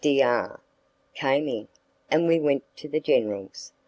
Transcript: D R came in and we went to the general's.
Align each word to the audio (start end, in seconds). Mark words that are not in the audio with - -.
D 0.03 0.19
R 0.23 0.59
came 1.13 1.47
in 1.47 1.67
and 2.09 2.25
we 2.27 2.39
went 2.39 2.63
to 2.77 2.89
the 2.89 2.99
general's. 2.99 3.71